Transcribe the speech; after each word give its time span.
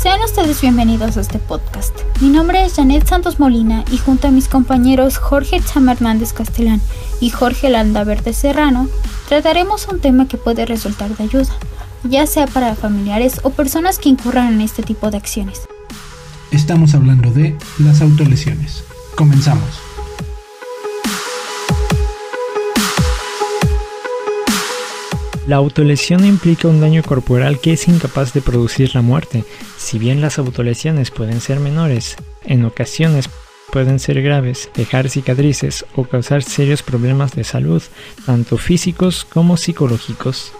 Sean 0.00 0.20
ustedes 0.22 0.60
bienvenidos 0.60 1.16
a 1.16 1.22
este 1.22 1.40
podcast. 1.40 1.92
Mi 2.20 2.28
nombre 2.28 2.64
es 2.64 2.74
Janet 2.74 3.08
Santos 3.08 3.40
Molina 3.40 3.84
y 3.90 3.98
junto 3.98 4.28
a 4.28 4.30
mis 4.30 4.46
compañeros 4.46 5.18
Jorge 5.18 5.60
Chama 5.60 5.90
Hernández 5.90 6.32
Castellán 6.32 6.80
y 7.20 7.30
Jorge 7.30 7.68
Landaverde 7.68 8.32
Serrano, 8.32 8.88
trataremos 9.28 9.88
un 9.88 9.98
tema 9.98 10.28
que 10.28 10.36
puede 10.36 10.66
resultar 10.66 11.16
de 11.16 11.24
ayuda, 11.24 11.52
ya 12.04 12.28
sea 12.28 12.46
para 12.46 12.76
familiares 12.76 13.40
o 13.42 13.50
personas 13.50 13.98
que 13.98 14.10
incurran 14.10 14.52
en 14.52 14.60
este 14.60 14.84
tipo 14.84 15.10
de 15.10 15.16
acciones. 15.16 15.62
Estamos 16.52 16.94
hablando 16.94 17.32
de 17.32 17.56
las 17.80 18.00
autolesiones. 18.00 18.84
Comenzamos. 19.16 19.87
La 25.48 25.56
autolesión 25.56 26.26
implica 26.26 26.68
un 26.68 26.78
daño 26.78 27.02
corporal 27.02 27.58
que 27.58 27.72
es 27.72 27.88
incapaz 27.88 28.34
de 28.34 28.42
producir 28.42 28.94
la 28.94 29.00
muerte. 29.00 29.44
Si 29.78 29.98
bien 29.98 30.20
las 30.20 30.38
autolesiones 30.38 31.10
pueden 31.10 31.40
ser 31.40 31.58
menores, 31.58 32.16
en 32.44 32.66
ocasiones 32.66 33.30
pueden 33.72 33.98
ser 33.98 34.20
graves, 34.20 34.68
dejar 34.74 35.08
cicatrices 35.08 35.86
o 35.96 36.04
causar 36.04 36.42
serios 36.42 36.82
problemas 36.82 37.34
de 37.34 37.44
salud, 37.44 37.82
tanto 38.26 38.58
físicos 38.58 39.24
como 39.24 39.56
psicológicos. 39.56 40.52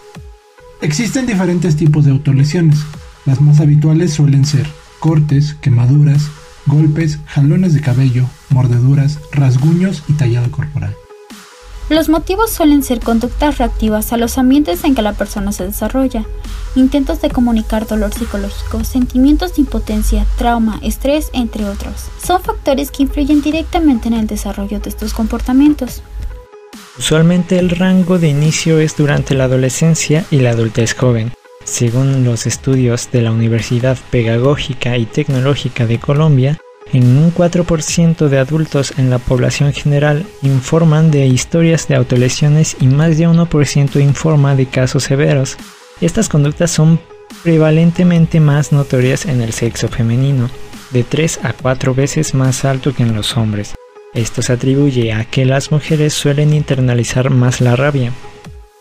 Existen 0.81 1.27
diferentes 1.27 1.77
tipos 1.77 2.07
de 2.07 2.13
autolesiones. 2.13 2.79
Las 3.27 3.43
más 3.43 3.61
habituales 3.61 4.15
suelen 4.15 4.47
ser 4.47 4.67
cortes, 5.01 5.55
quemaduras, 5.61 6.31
golpes, 6.65 7.19
jalones 7.27 7.75
de 7.75 7.83
cabello, 7.83 8.25
mordeduras, 8.49 9.19
rasguños 9.33 10.03
y 10.09 10.15
tallado 10.15 10.51
corporal. 10.51 10.97
Los 11.89 12.11
motivos 12.11 12.51
suelen 12.51 12.83
ser 12.83 13.01
conductas 13.01 13.57
reactivas 13.57 14.13
a 14.13 14.19
los 14.19 14.37
ambientes 14.37 14.85
en 14.85 14.95
que 14.95 15.01
la 15.01 15.15
persona 15.15 15.53
se 15.53 15.65
desarrolla, 15.65 16.27
intentos 16.75 17.23
de 17.23 17.31
comunicar 17.31 17.87
dolor 17.87 18.13
psicológico, 18.13 18.85
sentimientos 18.85 19.55
de 19.55 19.63
impotencia, 19.63 20.27
trauma, 20.37 20.79
estrés, 20.83 21.31
entre 21.33 21.65
otros. 21.65 22.11
Son 22.23 22.43
factores 22.43 22.91
que 22.91 23.05
influyen 23.05 23.41
directamente 23.41 24.09
en 24.09 24.15
el 24.15 24.27
desarrollo 24.27 24.81
de 24.81 24.91
estos 24.91 25.15
comportamientos. 25.15 26.03
Usualmente 26.99 27.59
el 27.59 27.71
rango 27.71 28.19
de 28.19 28.29
inicio 28.29 28.81
es 28.81 28.95
durante 28.95 29.35
la 29.35 29.45
adolescencia 29.45 30.27
y 30.31 30.41
la 30.41 30.51
adultez 30.51 30.95
joven. 30.95 31.33
Según 31.65 32.23
los 32.23 32.47
estudios 32.47 33.11
de 33.13 33.23
la 33.23 33.33
Universidad 33.33 33.97
Pedagógica 34.11 34.99
y 34.99 35.07
Tecnológica 35.07 35.87
de 35.87 35.99
Colombia, 35.99 36.59
en 36.93 37.19
un 37.19 37.35
4% 37.35 38.29
de 38.29 38.39
adultos 38.39 38.95
en 38.99 39.11
la 39.11 39.19
población 39.19 39.73
general 39.73 40.27
informan 40.43 41.11
de 41.11 41.27
historias 41.27 41.89
de 41.89 41.97
autolesiones 41.97 42.77
y 42.81 42.87
más 42.87 43.19
de 43.19 43.29
1% 43.29 44.01
informa 44.01 44.55
de 44.55 44.67
casos 44.67 45.05
severos. 45.05 45.57
Estas 46.01 46.29
conductas 46.29 46.71
son 46.71 47.01
prevalentemente 47.43 48.41
más 48.41 48.73
notorias 48.73 49.27
en 49.27 49.41
el 49.41 49.53
sexo 49.53 49.89
femenino, 49.89 50.51
de 50.91 51.05
3 51.05 51.41
a 51.43 51.53
4 51.53 51.95
veces 51.95 52.35
más 52.35 52.65
alto 52.65 52.95
que 52.95 53.03
en 53.03 53.15
los 53.15 53.37
hombres. 53.37 53.75
Esto 54.15 54.43
se 54.43 54.55
atribuye 54.55 55.13
a 55.13 55.25
que 55.25 55.45
las 55.45 55.71
mujeres 55.71 56.15
suelen 56.15 56.55
internalizar 56.55 57.31
más 57.31 57.61
la 57.61 57.77
rabia. 57.77 58.13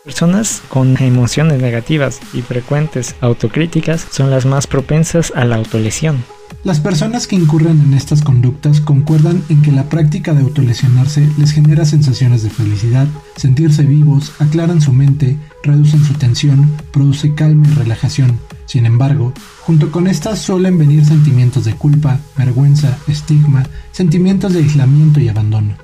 Personas 0.04 0.62
con 0.68 0.96
emociones 1.02 1.60
negativas 1.60 2.20
y 2.32 2.40
frecuentes 2.40 3.14
autocríticas 3.20 4.06
son 4.10 4.30
las 4.30 4.46
más 4.46 4.66
propensas 4.66 5.32
a 5.36 5.44
la 5.44 5.56
autolesión. 5.56 6.24
Las 6.64 6.80
personas 6.80 7.28
que 7.28 7.36
incurren 7.36 7.80
en 7.80 7.94
estas 7.94 8.20
conductas 8.20 8.80
concuerdan 8.80 9.44
en 9.48 9.62
que 9.62 9.70
la 9.70 9.84
práctica 9.88 10.34
de 10.34 10.42
autolesionarse 10.42 11.28
les 11.38 11.52
genera 11.52 11.84
sensaciones 11.84 12.42
de 12.42 12.50
felicidad, 12.50 13.06
sentirse 13.36 13.84
vivos, 13.84 14.32
aclaran 14.40 14.80
su 14.80 14.92
mente, 14.92 15.36
reducen 15.62 16.04
su 16.04 16.14
tensión, 16.14 16.68
produce 16.90 17.32
calma 17.34 17.64
y 17.68 17.74
relajación. 17.74 18.40
Sin 18.66 18.86
embargo, 18.86 19.32
junto 19.60 19.92
con 19.92 20.08
estas 20.08 20.40
suelen 20.40 20.78
venir 20.78 21.04
sentimientos 21.04 21.64
de 21.64 21.74
culpa, 21.74 22.18
vergüenza, 22.36 22.98
estigma, 23.06 23.64
sentimientos 23.92 24.52
de 24.52 24.58
aislamiento 24.58 25.20
y 25.20 25.28
abandono. 25.28 25.76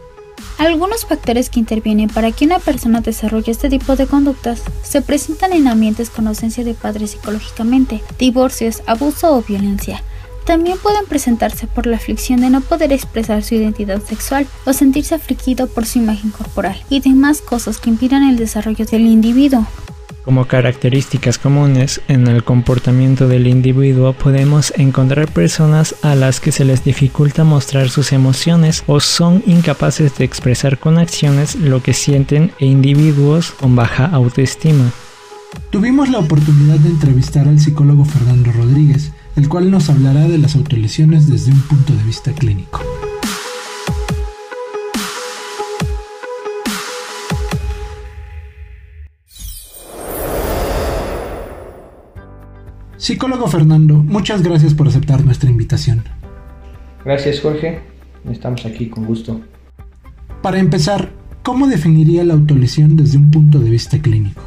Algunos 0.59 1.07
factores 1.07 1.51
que 1.51 1.61
intervienen 1.61 2.09
para 2.09 2.33
que 2.33 2.47
una 2.47 2.59
persona 2.59 3.01
desarrolle 3.01 3.53
este 3.53 3.69
tipo 3.69 3.95
de 3.95 4.07
conductas 4.07 4.63
se 4.83 5.03
presentan 5.03 5.53
en 5.53 5.69
ambientes 5.69 6.11
con 6.11 6.27
ausencia 6.27 6.65
de 6.65 6.75
padres 6.75 7.13
psicológicamente, 7.13 8.03
divorcios, 8.19 8.83
abuso 8.87 9.37
o 9.37 9.43
violencia, 9.43 10.03
también 10.45 10.79
pueden 10.79 11.07
presentarse 11.07 11.67
por 11.67 11.87
la 11.87 11.97
aflicción 11.97 12.41
de 12.41 12.51
no 12.51 12.61
poder 12.61 12.93
expresar 12.93 13.43
su 13.43 13.55
identidad 13.55 14.03
sexual 14.03 14.47
o 14.65 14.73
sentirse 14.73 15.15
afligido 15.15 15.67
por 15.67 15.87
su 15.87 15.99
imagen 15.99 16.31
corporal 16.31 16.77
y 16.89 17.01
demás 17.01 17.41
cosas 17.41 17.79
que 17.79 17.91
impidan 17.91 18.23
el 18.23 18.37
desarrollo 18.37 18.85
del 18.85 19.03
individuo. 19.03 19.67
Como 20.25 20.47
características 20.47 21.39
comunes 21.39 22.01
en 22.09 22.27
el 22.29 22.45
comportamiento 22.45 23.29
del 23.29 23.47
individuo 23.47 24.15
podemos 24.15 24.73
encontrar 24.77 25.31
personas 25.31 25.97
a 26.01 26.15
las 26.15 26.41
que 26.41 26.51
se 26.51 26.65
les 26.65 26.83
dificulta 26.83 27.45
mostrar 27.45 27.91
sus 27.91 28.11
emociones 28.13 28.85
o 28.87 29.01
son 29.01 29.43
incapaces 29.47 30.17
de 30.17 30.25
expresar 30.25 30.79
con 30.79 30.97
acciones 30.97 31.57
lo 31.57 31.83
que 31.83 31.93
sienten 31.93 32.53
e 32.59 32.65
individuos 32.65 33.51
con 33.51 33.77
baja 33.77 34.07
autoestima. 34.07 34.91
Tuvimos 35.71 36.09
la 36.09 36.21
oportunidad 36.21 36.79
de 36.79 36.89
entrevistar 36.89 37.47
al 37.47 37.61
psicólogo 37.61 38.07
Fernando 38.07 38.51
Rodríguez, 38.53 39.13
el 39.37 39.49
cual 39.49 39.71
nos 39.71 39.91
hablará 39.91 40.29
de 40.29 40.39
las 40.39 40.57
autolesiones 40.57 41.29
desde 41.29 41.53
un 41.53 41.61
punto 41.63 41.93
de 41.95 42.03
vista 42.05 42.33
clínico. 42.33 42.81
Psicólogo 52.97 53.47
Fernando, 53.49 53.97
muchas 53.97 54.43
gracias 54.43 54.73
por 54.73 54.89
aceptar 54.89 55.25
nuestra 55.27 55.51
invitación. 55.51 56.05
Gracias 57.05 57.41
Jorge, 57.41 57.81
estamos 58.31 58.65
aquí 58.65 58.89
con 58.89 59.05
gusto. 59.05 59.43
Para 60.41 60.59
empezar, 60.59 61.11
¿cómo 61.43 61.67
definiría 61.67 62.25
la 62.25 62.33
autolesión 62.33 62.97
desde 62.97 63.19
un 63.19 63.31
punto 63.31 63.59
de 63.59 63.69
vista 63.69 63.99
clínico? 64.01 64.43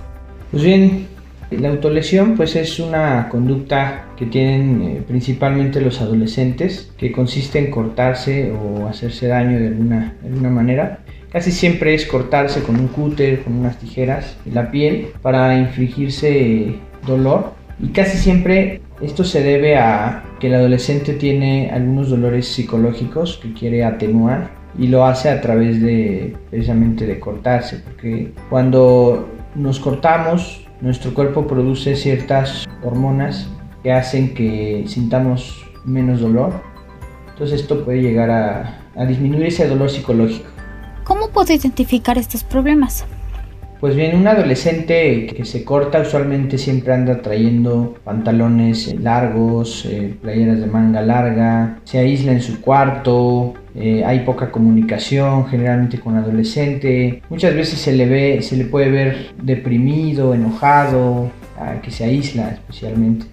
Pues 0.49 0.63
bien, 0.63 1.05
la 1.51 1.69
autolesión 1.69 2.35
pues 2.35 2.55
es 2.55 2.79
una 2.79 3.29
conducta 3.29 4.05
que 4.17 4.25
tienen 4.25 4.81
eh, 4.81 5.03
principalmente 5.07 5.79
los 5.79 6.01
adolescentes 6.01 6.91
que 6.97 7.11
consiste 7.11 7.59
en 7.59 7.71
cortarse 7.71 8.51
o 8.51 8.87
hacerse 8.87 9.27
daño 9.27 9.59
de 9.59 9.67
alguna, 9.67 10.15
de 10.21 10.27
alguna 10.27 10.49
manera. 10.49 10.99
Casi 11.31 11.51
siempre 11.51 11.93
es 11.93 12.05
cortarse 12.05 12.63
con 12.63 12.79
un 12.79 12.87
cúter, 12.87 13.43
con 13.43 13.53
unas 13.53 13.77
tijeras 13.77 14.37
la 14.51 14.71
piel 14.71 15.09
para 15.21 15.57
infligirse 15.57 16.75
dolor 17.05 17.53
y 17.81 17.89
casi 17.89 18.17
siempre 18.17 18.81
esto 19.01 19.23
se 19.23 19.43
debe 19.43 19.77
a 19.77 20.23
que 20.39 20.47
el 20.47 20.55
adolescente 20.55 21.13
tiene 21.13 21.69
algunos 21.71 22.09
dolores 22.09 22.47
psicológicos 22.47 23.39
que 23.41 23.53
quiere 23.53 23.83
atenuar 23.83 24.51
y 24.77 24.87
lo 24.87 25.05
hace 25.05 25.29
a 25.29 25.41
través 25.41 25.81
de 25.81 26.35
precisamente 26.49 27.05
de 27.05 27.19
cortarse 27.19 27.77
porque 27.77 28.31
cuando 28.49 29.29
nos 29.55 29.79
cortamos 29.79 30.66
nuestro 30.81 31.13
cuerpo 31.13 31.47
produce 31.47 31.95
ciertas 31.95 32.67
hormonas 32.83 33.47
que 33.83 33.91
hacen 33.91 34.33
que 34.33 34.83
sintamos 34.87 35.65
menos 35.85 36.21
dolor. 36.21 36.61
Entonces 37.29 37.61
esto 37.61 37.83
puede 37.83 38.01
llegar 38.01 38.29
a, 38.29 39.05
disminuir 39.05 39.47
ese 39.47 39.67
dolor 39.67 39.89
psicológico. 39.89 40.49
¿Cómo 41.03 41.29
puedo 41.29 41.53
identificar 41.53 42.17
estos 42.17 42.43
problemas? 42.43 43.05
Pues 43.79 43.95
bien, 43.95 44.17
un 44.17 44.27
adolescente 44.27 45.27
que 45.27 45.45
se 45.45 45.63
corta 45.63 46.01
usualmente 46.01 46.57
siempre 46.57 46.93
anda 46.93 47.21
trayendo 47.21 47.95
pantalones 48.03 48.99
largos, 48.99 49.85
eh, 49.85 50.17
playeras 50.19 50.59
de 50.59 50.65
manga 50.65 51.01
larga, 51.01 51.79
se 51.83 51.99
aísla 51.99 52.31
en 52.31 52.41
su 52.41 52.59
cuarto, 52.59 53.53
eh, 53.75 54.03
hay 54.03 54.21
poca 54.21 54.51
comunicación 54.51 55.45
generalmente 55.45 55.99
con 55.99 56.15
adolescente, 56.15 57.21
muchas 57.29 57.53
veces 57.53 57.79
se 57.79 57.93
le 57.93 58.07
ve, 58.07 58.41
se 58.41 58.57
le 58.57 58.65
puede 58.65 58.89
ver 58.89 59.35
deprimido, 59.41 60.33
enojado, 60.33 61.29
que 61.81 61.89
se 61.89 62.03
aísla 62.03 62.49
especialmente. 62.49 63.25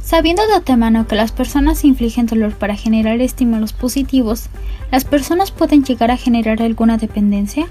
Sabiendo 0.00 0.46
de 0.46 0.54
antemano 0.54 1.06
que 1.06 1.16
las 1.16 1.32
personas 1.32 1.84
infligen 1.84 2.26
dolor 2.26 2.54
para 2.54 2.76
generar 2.76 3.20
estímulos 3.20 3.72
positivos, 3.72 4.48
¿las 4.90 5.04
personas 5.04 5.50
pueden 5.50 5.84
llegar 5.84 6.10
a 6.10 6.16
generar 6.16 6.62
alguna 6.62 6.96
dependencia? 6.98 7.66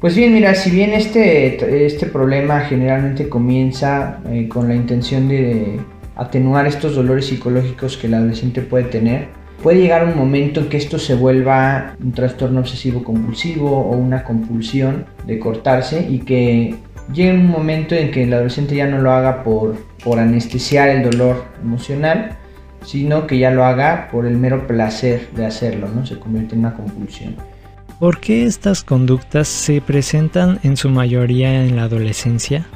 Pues 0.00 0.16
bien, 0.16 0.32
mira, 0.32 0.54
si 0.54 0.70
bien 0.70 0.94
este, 0.94 1.84
este 1.84 2.06
problema 2.06 2.60
generalmente 2.60 3.28
comienza 3.28 4.20
eh, 4.30 4.48
con 4.48 4.66
la 4.66 4.74
intención 4.74 5.28
de 5.28 5.78
atenuar 6.16 6.66
estos 6.66 6.94
dolores 6.94 7.26
psicológicos 7.26 7.98
que 7.98 8.06
el 8.06 8.14
adolescente 8.14 8.62
puede 8.62 8.84
tener, 8.84 9.28
puede 9.62 9.82
llegar 9.82 10.06
un 10.06 10.16
momento 10.16 10.60
en 10.60 10.70
que 10.70 10.78
esto 10.78 10.98
se 10.98 11.14
vuelva 11.14 11.96
un 12.02 12.12
trastorno 12.12 12.60
obsesivo 12.60 13.04
compulsivo 13.04 13.76
o 13.76 13.94
una 13.94 14.24
compulsión 14.24 15.04
de 15.26 15.38
cortarse 15.38 16.06
y 16.08 16.20
que 16.20 16.76
llegue 17.12 17.34
un 17.34 17.48
momento 17.48 17.94
en 17.94 18.10
que 18.10 18.22
el 18.22 18.32
adolescente 18.32 18.74
ya 18.74 18.86
no 18.86 19.02
lo 19.02 19.12
haga 19.12 19.44
por, 19.44 19.76
por 20.02 20.18
anestesiar 20.18 20.88
el 20.88 21.10
dolor 21.10 21.44
emocional, 21.62 22.38
sino 22.86 23.26
que 23.26 23.38
ya 23.38 23.50
lo 23.50 23.66
haga 23.66 24.08
por 24.10 24.24
el 24.24 24.38
mero 24.38 24.66
placer 24.66 25.28
de 25.36 25.44
hacerlo, 25.44 25.88
¿no? 25.94 26.06
Se 26.06 26.18
convierte 26.18 26.54
en 26.54 26.60
una 26.60 26.74
compulsión. 26.74 27.36
¿Por 28.00 28.18
qué 28.18 28.44
estas 28.44 28.82
conductas 28.82 29.46
se 29.46 29.82
presentan 29.82 30.58
en 30.62 30.78
su 30.78 30.88
mayoría 30.88 31.66
en 31.66 31.76
la 31.76 31.82
adolescencia? 31.82 32.66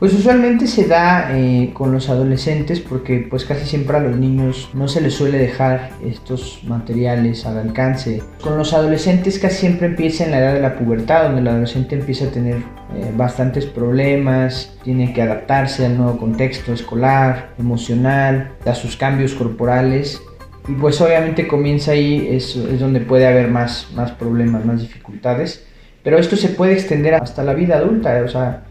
Pues 0.00 0.12
usualmente 0.12 0.66
se 0.66 0.88
da 0.88 1.38
eh, 1.38 1.70
con 1.72 1.92
los 1.92 2.08
adolescentes 2.08 2.80
porque 2.80 3.24
pues 3.30 3.44
casi 3.44 3.64
siempre 3.64 3.96
a 3.96 4.00
los 4.00 4.16
niños 4.16 4.70
no 4.74 4.88
se 4.88 5.00
les 5.00 5.14
suele 5.14 5.38
dejar 5.38 5.90
estos 6.04 6.64
materiales 6.64 7.46
al 7.46 7.58
alcance. 7.58 8.24
Con 8.40 8.58
los 8.58 8.72
adolescentes 8.72 9.38
casi 9.38 9.58
siempre 9.58 9.86
empieza 9.86 10.24
en 10.24 10.32
la 10.32 10.40
edad 10.40 10.54
de 10.54 10.60
la 10.60 10.76
pubertad, 10.76 11.26
donde 11.26 11.42
el 11.42 11.46
adolescente 11.46 11.94
empieza 11.94 12.24
a 12.24 12.30
tener 12.32 12.56
eh, 12.56 13.12
bastantes 13.16 13.66
problemas, 13.66 14.76
tiene 14.82 15.12
que 15.12 15.22
adaptarse 15.22 15.86
al 15.86 15.96
nuevo 15.96 16.18
contexto 16.18 16.72
escolar, 16.72 17.54
emocional, 17.56 18.56
a 18.66 18.74
sus 18.74 18.96
cambios 18.96 19.34
corporales 19.34 20.20
y 20.68 20.72
pues 20.72 21.00
obviamente 21.00 21.48
comienza 21.48 21.92
ahí, 21.92 22.28
es, 22.30 22.56
es 22.56 22.80
donde 22.80 23.00
puede 23.00 23.26
haber 23.26 23.48
más, 23.48 23.88
más 23.94 24.12
problemas, 24.12 24.64
más 24.64 24.80
dificultades. 24.80 25.66
Pero 26.02 26.18
esto 26.18 26.36
se 26.36 26.48
puede 26.48 26.72
extender 26.72 27.14
hasta 27.14 27.44
la 27.44 27.54
vida 27.54 27.76
adulta, 27.76 28.22
o 28.24 28.28
sea, 28.28 28.64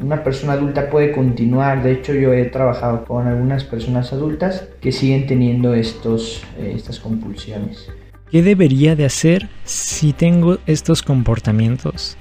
una 0.00 0.22
persona 0.22 0.54
adulta 0.54 0.90
puede 0.90 1.12
continuar. 1.12 1.82
De 1.82 1.92
hecho, 1.92 2.14
yo 2.14 2.32
he 2.32 2.44
trabajado 2.46 3.04
con 3.04 3.26
algunas 3.26 3.64
personas 3.64 4.12
adultas 4.12 4.68
que 4.80 4.92
siguen 4.92 5.26
teniendo 5.26 5.74
estos, 5.74 6.42
eh, 6.58 6.72
estas 6.74 6.98
compulsiones. 6.98 7.88
¿Qué 8.30 8.42
debería 8.42 8.96
de 8.96 9.04
hacer 9.04 9.48
si 9.64 10.12
tengo 10.12 10.58
estos 10.66 11.02
comportamientos? 11.02 12.16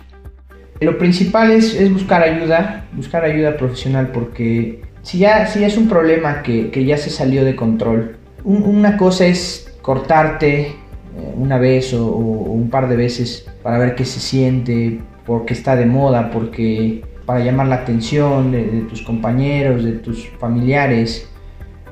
Lo 0.82 0.98
principal 0.98 1.52
es, 1.52 1.74
es 1.74 1.92
buscar 1.92 2.22
ayuda, 2.22 2.86
buscar 2.94 3.24
ayuda 3.24 3.58
profesional 3.58 4.12
porque 4.12 4.82
si 5.02 5.20
ya, 5.20 5.48
si 5.48 5.64
es 5.64 5.78
un 5.78 5.88
problema 5.88 6.44
que, 6.44 6.70
que 6.70 6.86
ya 6.86 6.98
se 6.98 7.10
salió 7.10 7.44
de 7.44 7.56
control, 7.56 8.18
una 8.44 8.98
cosa 8.98 9.26
es 9.26 9.74
cortarte 9.82 10.62
eh, 10.62 10.76
una 11.36 11.58
vez 11.58 11.94
o, 11.94 12.06
un 12.08 12.70
par 12.70 12.88
de 12.90 12.96
veces 12.96 13.46
para 13.62 13.78
ver 13.78 13.96
qué 13.96 14.06
se 14.06 14.20
siente, 14.20 15.00
porque 15.26 15.54
está 15.54 15.76
de 15.76 15.86
moda, 15.86 16.32
porque 16.32 17.04
para 17.26 17.44
llamar 17.44 17.68
la 17.68 17.76
atención 17.76 18.52
de, 18.52 18.86
tus 18.90 19.02
compañeros, 19.02 19.84
de 19.84 19.94
tus 19.94 20.28
familiares. 20.40 21.30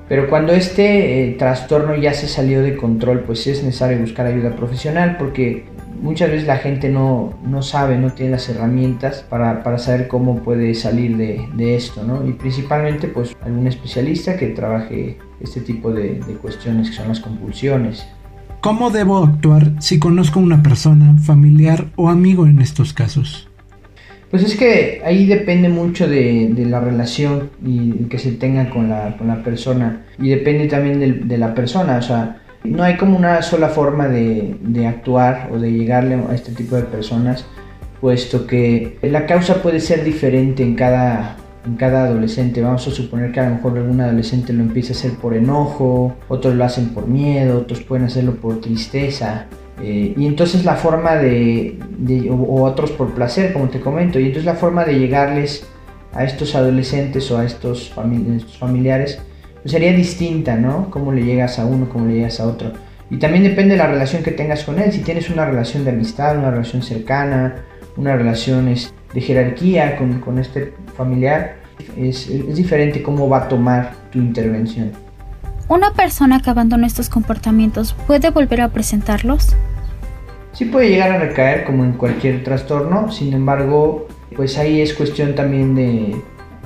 Pero 0.10 0.30
cuando 0.30 0.52
este 0.52 1.30
eh, 1.30 1.36
trastorno 1.38 1.96
ya 1.96 2.14
se 2.14 2.28
salió 2.28 2.62
de 2.62 2.76
control, 2.76 3.22
pues 3.22 3.48
es 3.48 3.64
necesario 3.64 4.00
buscar 4.00 4.26
ayuda 4.26 4.56
profesional 4.58 5.16
porque 5.18 5.66
muchas 6.02 6.32
veces 6.32 6.48
la 6.48 6.58
gente 6.58 6.90
no, 6.90 7.40
no 7.46 7.62
sabe, 7.62 7.98
no 7.98 8.12
tiene 8.12 8.32
las 8.32 8.50
herramientas 8.50 9.26
para, 9.30 9.64
para 9.64 9.78
saber 9.78 10.10
cómo 10.10 10.38
puede 10.44 10.74
salir 10.74 11.16
de, 11.16 11.48
de, 11.54 11.76
esto, 11.76 12.04
¿no? 12.04 12.28
Y 12.28 12.34
principalmente 12.34 13.08
pues 13.08 13.38
algún 13.42 13.68
especialista 13.68 14.36
que 14.36 14.48
trabaje 14.48 15.18
este 15.44 15.62
tipo 15.62 15.92
de, 15.92 16.20
de 16.20 16.34
cuestiones 16.36 16.90
que 16.90 16.96
son 16.96 17.08
las 17.08 17.20
compulsiones. 17.20 18.06
¿Cómo 18.62 18.92
debo 18.92 19.24
actuar 19.24 19.72
si 19.80 19.98
conozco 19.98 20.40
a 20.40 20.44
una 20.44 20.62
persona, 20.62 21.16
familiar 21.18 21.88
o 21.96 22.10
amigo 22.10 22.46
en 22.46 22.60
estos 22.60 22.94
casos? 22.94 23.48
Pues 24.32 24.44
es 24.44 24.56
que 24.56 25.02
ahí 25.04 25.26
depende 25.26 25.68
mucho 25.68 26.08
de, 26.08 26.50
de 26.54 26.66
la 26.66 26.80
relación 26.80 27.50
y 27.66 27.92
que 28.06 28.18
se 28.18 28.32
tenga 28.32 28.70
con 28.70 28.90
la, 28.90 29.18
con 29.18 29.28
la 29.28 29.44
persona 29.44 30.06
y 30.18 30.30
depende 30.30 30.68
también 30.68 31.02
de, 31.02 31.12
de, 31.12 31.38
la 31.38 31.54
persona, 31.54 31.98
o 31.98 32.02
sea, 32.02 32.42
no 32.64 32.84
hay 32.84 32.96
como 32.96 33.18
una 33.18 33.42
sola 33.42 33.68
forma 33.68 34.08
de, 34.08 34.56
de 34.62 34.88
actuar 34.88 35.50
o 35.52 35.60
de 35.60 35.74
llegarle 35.74 36.16
a 36.16 36.34
este 36.34 36.54
tipo 36.54 36.78
de 36.78 36.84
personas, 36.84 37.46
puesto 38.00 38.48
que 38.48 38.98
la 39.02 39.26
causa 39.26 39.62
puede 39.62 39.82
ser 39.82 40.06
diferente 40.06 40.64
en 40.64 40.76
cada, 40.76 41.36
en 41.66 41.76
cada 41.76 42.06
adolescente. 42.06 42.62
Vamos 42.62 42.88
a 42.88 42.92
suponer 42.92 43.32
que 43.32 43.40
a 43.40 43.50
lo 43.50 43.56
mejor 43.56 43.78
algún 43.78 44.02
adolescente 44.02 44.54
lo 44.54 44.64
empieza 44.64 44.94
a 44.94 44.96
hacer 44.96 45.12
por 45.14 45.34
enojo, 45.34 46.16
otros 46.28 46.56
lo 46.56 46.64
hacen 46.64 46.90
por 46.90 47.08
miedo, 47.08 47.60
otros 47.60 47.82
pueden 47.82 48.06
hacerlo 48.06 48.36
por 48.36 48.62
tristeza. 48.62 49.48
Eh, 49.82 50.14
y 50.16 50.26
entonces 50.26 50.64
la 50.64 50.76
forma 50.76 51.16
de, 51.16 51.78
o, 52.30 52.64
otros 52.64 52.92
por 52.92 53.14
placer, 53.14 53.54
como 53.54 53.70
te 53.70 53.80
comento, 53.80 54.20
y 54.20 54.26
entonces 54.26 54.46
la 54.46 54.56
forma 54.56 54.86
de 54.86 55.00
llegarles 55.00 55.66
a 56.14 56.24
estos 56.24 56.56
adolescentes 56.56 57.32
o 57.32 57.38
a 57.38 57.46
estos 57.46 57.94
familiares 58.60 59.22
pues 59.62 59.72
sería 59.72 59.94
distinta, 59.94 60.56
¿no? 60.56 60.90
Cómo 60.90 61.12
le 61.12 61.24
llegas 61.24 61.60
a 61.60 61.66
uno, 61.66 61.88
cómo 61.88 62.08
le 62.08 62.16
llegas 62.16 62.40
a 62.40 62.48
otro. 62.48 62.72
Y 63.10 63.18
también 63.18 63.44
depende 63.44 63.74
de 63.74 63.78
la 63.78 63.88
relación 63.88 64.24
que 64.24 64.32
tengas 64.32 64.64
con 64.64 64.80
él. 64.80 64.92
Si 64.92 65.00
tienes 65.00 65.30
una 65.30 65.46
relación 65.46 65.84
de 65.84 65.92
amistad, 65.92 66.38
una 66.38 66.50
relación 66.50 66.82
cercana, 66.82 67.64
una 67.98 68.16
relación 68.16 68.74
de 69.14 69.22
jerarquía 69.22 69.98
con, 69.98 70.20
con 70.20 70.40
este 70.40 70.74
familiar, 70.92 71.58
es, 71.98 72.28
es 72.28 72.56
diferente 72.56 73.02
cómo 73.02 73.28
va 73.28 73.44
a 73.44 73.48
tomar 73.48 73.94
tu 74.12 74.20
intervención. 74.20 74.92
¿Una 75.68 75.94
persona 75.94 76.42
que 76.42 76.50
abandona 76.50 76.86
estos 76.86 77.10
comportamientos 77.10 77.94
puede 78.06 78.30
volver 78.30 78.62
a 78.62 78.70
presentarlos? 78.70 79.56
Sí 80.52 80.66
puede 80.66 80.90
llegar 80.90 81.12
a 81.12 81.18
recaer 81.18 81.64
como 81.64 81.86
en 81.86 81.94
cualquier 81.94 82.44
trastorno, 82.44 83.10
sin 83.12 83.34
embargo, 83.34 84.08
pues 84.36 84.58
ahí 84.58 84.82
es 84.82 84.94
cuestión 84.94 85.34
también 85.34 85.74
de, 85.76 86.22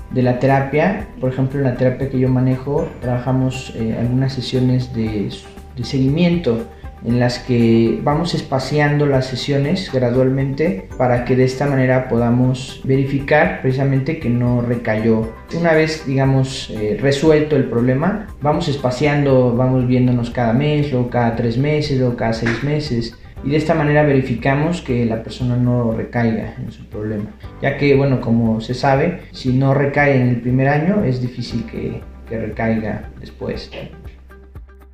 de 0.09 0.21
la 0.23 0.39
terapia. 0.39 1.07
Por 1.21 1.31
ejemplo, 1.31 1.59
en 1.59 1.65
la 1.65 1.75
terapia 1.75 2.09
que 2.09 2.19
yo 2.19 2.29
manejo, 2.29 2.87
trabajamos 2.99 3.73
eh, 3.75 3.95
algunas 3.99 4.33
sesiones 4.33 4.91
de, 4.93 5.29
de 5.75 5.83
seguimiento 5.83 6.65
en 7.05 7.19
las 7.19 7.39
que 7.39 7.99
vamos 8.03 8.33
espaciando 8.33 9.05
las 9.05 9.27
sesiones 9.27 9.91
gradualmente 9.93 10.87
para 10.97 11.25
que 11.25 11.35
de 11.35 11.45
esta 11.45 11.65
manera 11.65 12.07
podamos 12.09 12.81
verificar 12.83 13.61
precisamente 13.61 14.19
que 14.19 14.29
no 14.29 14.61
recayó. 14.61 15.29
Una 15.57 15.73
vez, 15.73 16.05
digamos, 16.05 16.71
eh, 16.71 16.97
resuelto 16.99 17.55
el 17.55 17.65
problema, 17.65 18.27
vamos 18.41 18.67
espaciando, 18.67 19.55
vamos 19.55 19.87
viéndonos 19.87 20.31
cada 20.31 20.53
mes, 20.53 20.91
luego 20.91 21.09
cada 21.09 21.35
tres 21.35 21.57
meses, 21.57 21.99
luego 21.99 22.15
cada 22.15 22.33
seis 22.33 22.63
meses. 22.63 23.17
Y 23.43 23.51
de 23.51 23.57
esta 23.57 23.75
manera 23.75 24.01
verificamos 24.03 24.81
que 24.81 25.05
la 25.05 25.21
persona 25.21 25.55
no 25.55 25.91
recaiga 25.91 26.55
en 26.57 26.71
su 26.71 26.87
problema. 26.87 27.25
Ya 27.61 27.77
que, 27.77 27.95
bueno, 27.95 28.19
como 28.19 28.59
se 28.59 28.73
sabe, 28.73 29.21
si 29.31 29.53
no 29.53 29.75
recae 29.75 30.19
en 30.19 30.29
el 30.29 30.41
primer 30.41 30.67
año, 30.67 31.03
es 31.03 31.21
difícil 31.21 31.63
que, 31.65 32.01
que 32.27 32.39
recaiga 32.39 33.09
después. 33.19 33.69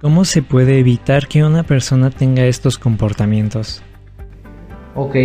¿Cómo 0.02 0.26
se 0.26 0.42
puede 0.42 0.80
evitar 0.80 1.28
que 1.28 1.44
una 1.44 1.62
persona 1.62 2.10
tenga 2.10 2.44
estos 2.46 2.80
comportamientos? 2.80 3.84
Ok. 4.96 5.16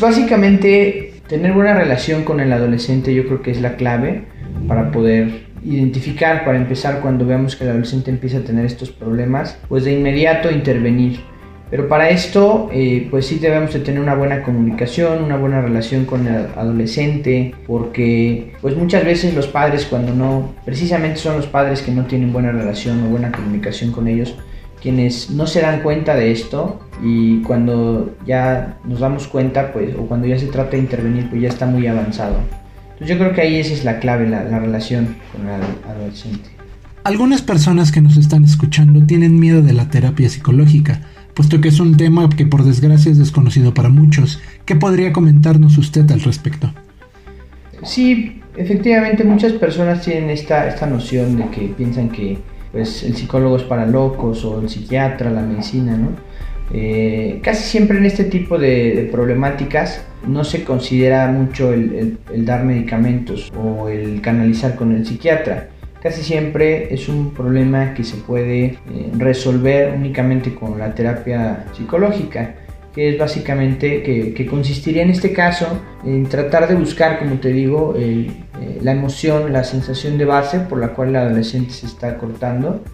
Básicamente, 0.00 1.20
tener 1.28 1.52
buena 1.52 1.74
relación 1.74 2.24
con 2.24 2.40
el 2.40 2.54
adolescente 2.54 3.14
yo 3.14 3.26
creo 3.26 3.42
que 3.42 3.50
es 3.50 3.60
la 3.60 3.76
clave 3.76 4.24
para 4.66 4.90
poder 4.90 5.46
identificar, 5.62 6.46
para 6.46 6.56
empezar 6.56 7.02
cuando 7.02 7.26
veamos 7.26 7.54
que 7.54 7.64
el 7.64 7.70
adolescente 7.70 8.10
empieza 8.10 8.38
a 8.38 8.44
tener 8.44 8.64
estos 8.64 8.90
problemas, 8.90 9.58
pues 9.68 9.84
de 9.84 9.92
inmediato 9.92 10.50
intervenir 10.50 11.20
pero 11.68 11.88
para 11.88 12.10
esto, 12.10 12.68
eh, 12.72 13.08
pues 13.10 13.26
sí 13.26 13.38
debemos 13.40 13.72
de 13.72 13.80
tener 13.80 14.00
una 14.00 14.14
buena 14.14 14.42
comunicación, 14.42 15.24
una 15.24 15.36
buena 15.36 15.60
relación 15.60 16.04
con 16.04 16.26
el 16.28 16.46
adolescente, 16.54 17.54
porque 17.66 18.52
pues 18.60 18.76
muchas 18.76 19.04
veces 19.04 19.34
los 19.34 19.48
padres 19.48 19.84
cuando 19.84 20.14
no, 20.14 20.54
precisamente 20.64 21.18
son 21.18 21.36
los 21.36 21.46
padres 21.46 21.82
que 21.82 21.90
no 21.90 22.04
tienen 22.04 22.32
buena 22.32 22.52
relación 22.52 23.02
o 23.02 23.08
buena 23.08 23.32
comunicación 23.32 23.90
con 23.90 24.06
ellos, 24.06 24.36
quienes 24.80 25.30
no 25.30 25.48
se 25.48 25.62
dan 25.62 25.82
cuenta 25.82 26.14
de 26.14 26.30
esto 26.30 26.80
y 27.02 27.42
cuando 27.42 28.14
ya 28.24 28.78
nos 28.84 29.00
damos 29.00 29.26
cuenta, 29.26 29.72
pues, 29.72 29.92
o 29.96 30.06
cuando 30.06 30.28
ya 30.28 30.38
se 30.38 30.46
trata 30.46 30.72
de 30.72 30.78
intervenir, 30.78 31.28
pues 31.28 31.42
ya 31.42 31.48
está 31.48 31.66
muy 31.66 31.88
avanzado. 31.88 32.36
Entonces 32.92 33.08
yo 33.08 33.18
creo 33.18 33.34
que 33.34 33.40
ahí 33.40 33.56
esa 33.56 33.74
es 33.74 33.84
la 33.84 33.98
clave, 33.98 34.28
la, 34.28 34.44
la 34.44 34.60
relación 34.60 35.16
con 35.32 35.48
el 35.48 35.62
adolescente. 35.90 36.50
Algunas 37.02 37.42
personas 37.42 37.90
que 37.90 38.00
nos 38.00 38.16
están 38.16 38.44
escuchando 38.44 39.04
tienen 39.04 39.38
miedo 39.38 39.62
de 39.62 39.72
la 39.72 39.88
terapia 39.90 40.28
psicológica 40.28 41.00
puesto 41.36 41.60
que 41.60 41.68
es 41.68 41.78
un 41.80 41.98
tema 41.98 42.28
que 42.30 42.46
por 42.46 42.64
desgracia 42.64 43.12
es 43.12 43.18
desconocido 43.18 43.74
para 43.74 43.90
muchos. 43.90 44.40
¿Qué 44.64 44.74
podría 44.74 45.12
comentarnos 45.12 45.76
usted 45.76 46.10
al 46.10 46.22
respecto? 46.22 46.72
Sí, 47.84 48.40
efectivamente 48.56 49.22
muchas 49.22 49.52
personas 49.52 50.00
tienen 50.00 50.30
esta, 50.30 50.66
esta 50.66 50.86
noción 50.86 51.36
de 51.36 51.48
que 51.50 51.68
piensan 51.76 52.08
que 52.08 52.38
pues, 52.72 53.02
el 53.02 53.14
psicólogo 53.14 53.58
es 53.58 53.64
para 53.64 53.86
locos 53.86 54.46
o 54.46 54.62
el 54.62 54.70
psiquiatra, 54.70 55.30
la 55.30 55.42
medicina, 55.42 55.96
¿no? 55.96 56.08
Eh, 56.72 57.38
casi 57.44 57.62
siempre 57.62 57.98
en 57.98 58.06
este 58.06 58.24
tipo 58.24 58.58
de, 58.58 59.08
problemáticas 59.12 60.04
no 60.26 60.42
se 60.42 60.64
considera 60.64 61.30
mucho 61.30 61.72
el 61.72 62.18
dar 62.44 62.64
medicamentos 62.64 63.52
o 63.54 63.88
el 63.88 64.20
canalizar 64.20 64.74
con 64.74 64.92
el 64.92 65.06
psiquiatra 65.06 65.68
casi 66.06 66.22
siempre 66.22 66.94
es 66.94 67.08
un 67.08 67.34
problema 67.34 67.92
que 67.92 68.04
se 68.04 68.16
puede 68.18 68.64
eh, 68.64 68.78
resolver 69.18 69.92
únicamente 69.92 70.54
con 70.54 70.78
la 70.78 70.94
terapia 70.94 71.66
psicológica 71.72 72.54
que 72.94 73.08
es 73.10 73.18
básicamente 73.18 74.04
que, 74.04 74.32
que, 74.32 74.46
consistiría 74.46 75.02
en 75.02 75.10
este 75.10 75.32
caso 75.32 75.66
en 76.04 76.26
tratar 76.26 76.68
de 76.68 76.76
buscar, 76.76 77.18
como 77.18 77.40
te 77.40 77.48
digo, 77.48 77.94
eh, 77.98 78.30
la 78.82 78.92
emoción, 78.92 79.52
la 79.52 79.64
sensación 79.64 80.16
de 80.16 80.26
base 80.26 80.60
por 80.60 80.78
la 80.78 80.94
cual 80.94 81.08
el 81.08 81.16
adolescente 81.16 81.72
se 81.72 81.86
está 81.86 82.16
cortando, 82.18 82.84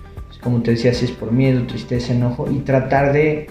como 0.42 0.62
te 0.62 0.71
decía, 0.71 0.95
si 0.95 1.04
es 1.04 1.12
por 1.12 1.33
miedo, 1.33 1.66
tristeza, 1.66 2.14
enojo, 2.14 2.50
y 2.50 2.61
tratar 2.61 3.12
de 3.12 3.49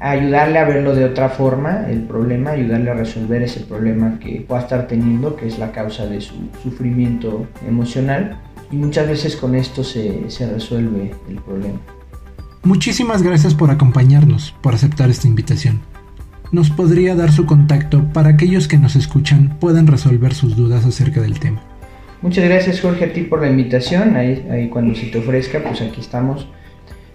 ayudarle 0.00 0.58
a 0.58 0.64
verlo 0.64 0.94
de 0.96 1.04
otra 1.04 1.28
forma, 1.28 1.86
el 1.88 2.02
problema, 2.02 2.50
ayudarle 2.50 2.90
a 2.90 2.94
resolver 2.94 3.42
ese 3.42 3.60
problema 3.60 4.18
que 4.18 4.44
pueda 4.46 4.62
estar 4.62 4.88
teniendo, 4.88 5.36
que 5.36 5.46
es 5.46 5.58
la 5.58 5.70
causa 5.70 6.06
de 6.06 6.20
su 6.20 6.34
sufrimiento 6.62 7.46
emocional 7.66 8.38
y 8.70 8.76
muchas 8.76 9.08
veces 9.08 9.36
con 9.36 9.54
esto 9.54 9.84
se, 9.84 10.28
se 10.30 10.50
resuelve 10.50 11.14
el 11.28 11.36
problema. 11.36 11.78
Muchísimas 12.62 13.22
gracias 13.22 13.54
por 13.54 13.70
acompañarnos, 13.70 14.54
por 14.60 14.74
aceptar 14.74 15.08
esta 15.08 15.28
invitación. 15.28 15.80
nos 16.52 16.70
podría 16.70 17.14
dar 17.14 17.32
su 17.32 17.44
contacto 17.44 18.04
para 18.12 18.30
aquellos 18.30 18.68
que 18.68 18.78
nos 18.78 18.96
escuchan 18.96 19.56
puedan 19.60 19.86
resolver 19.86 20.32
sus 20.32 20.56
dudas 20.56 20.84
acerca 20.86 21.20
del 21.20 21.38
tema. 21.38 21.60
Muchas 22.22 22.44
gracias 22.44 22.80
Jorge 22.80 23.04
a 23.04 23.12
ti 23.12 23.22
por 23.22 23.40
la 23.42 23.50
invitación, 23.50 24.16
ahí, 24.16 24.46
ahí 24.50 24.68
cuando 24.68 24.94
se 24.94 25.06
te 25.06 25.18
ofrezca, 25.18 25.62
pues 25.62 25.80
aquí 25.82 26.00
estamos. 26.00 26.48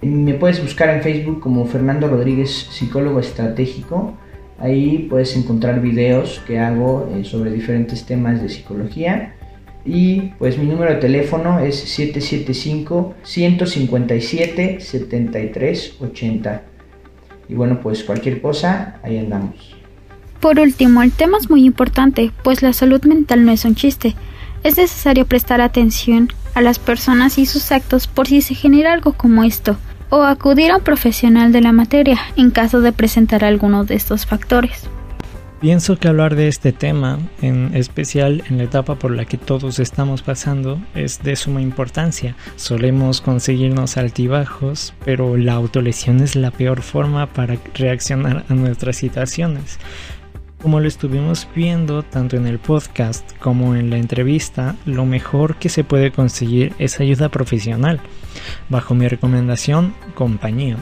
Me 0.02 0.34
puedes 0.34 0.62
buscar 0.62 0.90
en 0.90 1.02
Facebook 1.02 1.40
como 1.40 1.66
Fernando 1.66 2.08
Rodríguez, 2.08 2.68
psicólogo 2.72 3.20
estratégico. 3.20 4.14
Ahí 4.58 5.08
puedes 5.10 5.36
encontrar 5.36 5.82
videos 5.82 6.42
que 6.46 6.60
hago 6.60 7.10
eh, 7.16 7.24
sobre 7.24 7.52
diferentes 7.52 8.06
temas 8.06 8.42
de 8.42 8.50
psicología. 8.50 9.36
Y 9.86 10.34
pues 10.38 10.58
mi 10.58 10.66
número 10.66 10.94
de 10.94 11.00
teléfono 11.00 11.60
es 11.60 11.76
775 11.76 13.16
157 13.24 14.80
7380. 14.80 16.64
Y 17.50 17.54
bueno, 17.56 17.80
pues 17.82 18.04
cualquier 18.04 18.42
cosa, 18.42 19.00
ahí 19.04 19.18
andamos. 19.18 19.76
Por 20.40 20.60
último, 20.60 21.04
el 21.04 21.12
tema 21.12 21.38
es 21.38 21.50
muy 21.50 21.66
importante, 21.66 22.32
pues 22.44 22.62
la 22.62 22.74
salud 22.74 23.04
mental 23.04 23.46
no 23.46 23.52
es 23.52 23.66
un 23.66 23.76
chiste. 23.76 24.16
Es 24.64 24.78
necesario 24.78 25.26
prestar 25.26 25.62
atención 25.62 26.30
a 26.54 26.62
las 26.62 26.80
personas 26.80 27.38
y 27.38 27.46
sus 27.46 27.72
actos 27.72 28.08
por 28.08 28.28
si 28.28 28.42
se 28.42 28.56
genera 28.56 28.94
algo 28.94 29.14
como 29.14 29.44
esto, 29.44 29.78
o 30.10 30.24
acudir 30.24 30.72
a 30.72 30.78
un 30.78 30.84
profesional 30.84 31.52
de 31.52 31.62
la 31.62 31.72
materia 31.72 32.20
en 32.36 32.52
caso 32.52 32.82
de 32.82 32.92
presentar 32.92 33.44
alguno 33.44 33.86
de 33.86 33.96
estos 33.96 34.26
factores. 34.26 34.88
Pienso 35.62 35.96
que 35.96 36.08
hablar 36.08 36.36
de 36.36 36.48
este 36.48 36.72
tema, 36.72 37.20
en 37.44 37.76
especial 37.76 38.44
en 38.50 38.58
la 38.58 38.64
etapa 38.64 38.96
por 38.96 39.12
la 39.12 39.26
que 39.26 39.38
todos 39.38 39.78
estamos 39.78 40.24
pasando, 40.24 40.82
es 40.96 41.22
de 41.22 41.36
suma 41.36 41.62
importancia. 41.62 42.36
Solemos 42.56 43.22
conseguirnos 43.22 43.96
altibajos, 43.96 44.96
pero 45.06 45.38
la 45.38 45.54
autolesión 45.54 46.20
es 46.22 46.36
la 46.36 46.50
peor 46.50 46.82
forma 46.82 47.28
para 47.28 47.60
reaccionar 47.76 48.44
a 48.50 48.56
nuestras 48.56 48.96
situaciones. 48.96 49.78
Como 50.64 50.80
lo 50.80 50.88
estuvimos 50.88 51.48
viendo 51.56 52.02
tanto 52.02 52.38
en 52.38 52.48
el 52.48 52.58
podcast 52.58 53.32
como 53.38 53.76
en 53.76 53.92
la 53.92 53.98
entrevista, 53.98 54.76
lo 54.88 55.06
mejor 55.06 55.58
que 55.58 55.70
se 55.70 55.84
puede 55.84 56.10
conseguir 56.10 56.74
es 56.80 57.00
ayuda 57.00 57.30
profesional. 57.30 58.00
Bajo 58.68 58.96
mi 58.96 59.08
recomendación, 59.08 59.94
compañía 60.16 60.78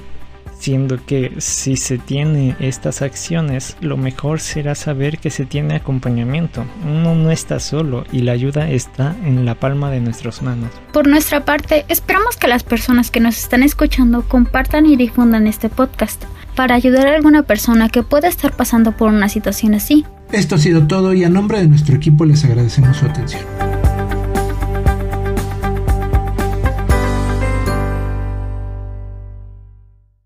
siendo 0.60 1.04
que 1.06 1.34
si 1.38 1.78
se 1.78 1.98
tiene 1.98 2.56
estas 2.60 3.02
acciones, 3.02 3.78
lo 3.82 3.98
mejor 3.98 4.40
será 4.42 4.76
saber 4.76 5.18
que 5.18 5.30
se 5.30 5.46
tiene 5.46 5.76
acompañamiento. 5.76 6.66
Uno 6.86 7.16
no 7.16 7.32
está 7.32 7.60
solo 7.60 8.04
y 8.12 8.22
la 8.22 8.34
ayuda 8.34 8.70
está 8.70 9.16
en 9.24 9.46
la 9.46 9.56
palma 9.56 9.90
de 9.90 10.02
nuestras 10.02 10.42
manos. 10.42 10.70
Por 10.92 11.08
nuestra 11.08 11.46
parte, 11.46 11.86
esperamos 11.88 12.38
que 12.38 12.48
las 12.48 12.64
personas 12.64 13.10
que 13.10 13.20
nos 13.20 13.38
están 13.38 13.64
escuchando 13.64 14.24
compartan 14.24 14.86
y 14.86 14.98
difundan 14.98 15.48
este 15.48 15.70
podcast 15.70 16.24
para 16.56 16.76
ayudar 16.76 17.08
a 17.08 17.16
alguna 17.16 17.44
persona 17.44 17.90
que 17.90 18.04
pueda 18.04 18.28
estar 18.28 18.54
pasando 18.54 18.92
por 18.92 19.10
una 19.10 19.30
situación 19.30 19.76
así. 19.76 20.06
Esto 20.32 20.56
ha 20.56 20.60
sido 20.60 20.86
todo 20.88 21.14
y 21.14 21.24
a 21.24 21.30
nombre 21.30 21.60
de 21.60 21.68
nuestro 21.68 21.96
equipo 21.96 22.26
les 22.26 22.44
agradecemos 22.44 22.98
su 22.98 23.06
atención. 23.06 23.69